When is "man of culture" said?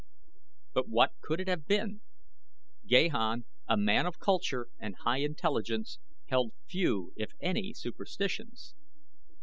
3.77-4.69